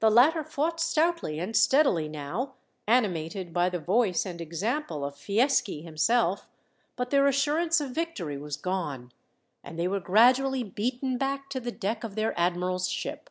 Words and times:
The 0.00 0.10
latter 0.10 0.42
fought 0.42 0.80
stoutly 0.80 1.38
and 1.38 1.56
steadily 1.56 2.08
now, 2.08 2.54
animated 2.88 3.52
by 3.52 3.68
the 3.68 3.78
voice 3.78 4.26
and 4.26 4.40
example 4.40 5.04
of 5.04 5.14
Fieschi 5.14 5.80
himself; 5.82 6.48
but 6.96 7.10
their 7.10 7.28
assurance 7.28 7.80
of 7.80 7.92
victory 7.92 8.36
was 8.36 8.56
gone, 8.56 9.12
and 9.62 9.78
they 9.78 9.86
were 9.86 10.00
gradually 10.00 10.64
beaten 10.64 11.18
back 11.18 11.48
to 11.50 11.60
the 11.60 11.70
deck 11.70 12.02
of 12.02 12.16
their 12.16 12.36
admiral's 12.36 12.88
ship. 12.88 13.30